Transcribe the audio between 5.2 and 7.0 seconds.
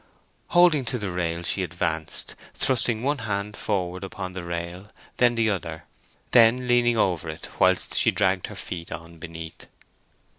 the other, then leaning